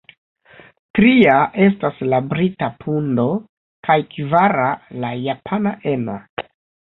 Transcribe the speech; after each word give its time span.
Tria 0.99 1.33
estas 1.65 1.99
la 2.13 2.21
brita 2.31 2.69
pundo 2.85 3.27
kaj 3.89 3.99
kvara 4.15 4.67
la 5.05 5.13
japana 5.27 5.75
eno. 5.95 6.17